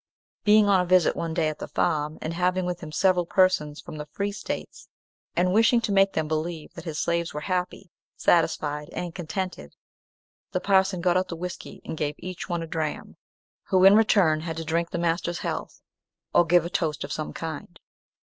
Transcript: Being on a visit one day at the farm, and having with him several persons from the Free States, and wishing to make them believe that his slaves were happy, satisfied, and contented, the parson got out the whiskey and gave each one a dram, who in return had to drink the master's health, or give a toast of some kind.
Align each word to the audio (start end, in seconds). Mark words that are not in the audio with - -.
Being 0.43 0.67
on 0.67 0.81
a 0.81 0.85
visit 0.87 1.15
one 1.15 1.31
day 1.35 1.47
at 1.47 1.59
the 1.59 1.67
farm, 1.67 2.17
and 2.23 2.33
having 2.33 2.65
with 2.65 2.79
him 2.79 2.91
several 2.91 3.23
persons 3.27 3.79
from 3.79 3.97
the 3.97 4.07
Free 4.07 4.31
States, 4.31 4.87
and 5.35 5.53
wishing 5.53 5.79
to 5.81 5.91
make 5.91 6.13
them 6.13 6.27
believe 6.27 6.73
that 6.73 6.85
his 6.85 6.97
slaves 6.97 7.35
were 7.35 7.41
happy, 7.45 7.91
satisfied, 8.15 8.89
and 8.93 9.13
contented, 9.13 9.75
the 10.53 10.59
parson 10.59 11.01
got 11.01 11.17
out 11.17 11.27
the 11.27 11.35
whiskey 11.35 11.83
and 11.85 11.95
gave 11.97 12.15
each 12.17 12.49
one 12.49 12.63
a 12.63 12.67
dram, 12.67 13.15
who 13.67 13.83
in 13.85 13.93
return 13.95 14.39
had 14.39 14.57
to 14.57 14.65
drink 14.65 14.89
the 14.89 14.97
master's 14.97 15.37
health, 15.41 15.83
or 16.33 16.45
give 16.45 16.65
a 16.65 16.69
toast 16.71 17.03
of 17.03 17.11
some 17.13 17.31
kind. 17.31 17.79